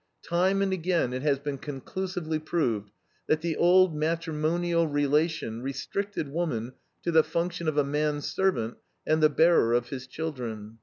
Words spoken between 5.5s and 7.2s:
restricted woman to